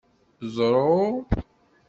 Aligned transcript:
Ḍru. 0.55 1.05